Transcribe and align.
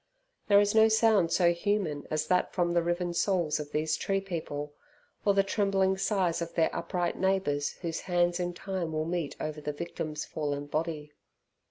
There 0.47 0.59
is 0.59 0.73
no 0.73 0.87
sound 0.87 1.31
so 1.31 1.53
human 1.53 2.07
as 2.09 2.25
that 2.25 2.53
from 2.55 2.71
the 2.73 2.81
riven 2.81 3.13
souls 3.13 3.59
of 3.59 3.71
these 3.71 3.95
tree 3.95 4.19
people, 4.19 4.73
or 5.25 5.35
the 5.35 5.43
trembling 5.43 5.95
sighs 5.95 6.41
of 6.41 6.55
their 6.55 6.75
upright 6.75 7.19
neighbours 7.19 7.73
whose 7.83 7.99
hands 7.99 8.39
in 8.39 8.55
time 8.55 8.93
will 8.93 9.05
meet 9.05 9.35
over 9.39 9.61
the 9.61 9.73
victim's 9.73 10.25
fallen 10.25 10.65
body. 10.65 11.11